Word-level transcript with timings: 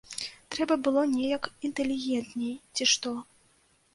Трэба 0.53 0.77
было 0.85 1.01
неяк 1.09 1.43
інтэлігентней, 1.69 2.53
ці 2.79 2.83
што. 2.95 3.09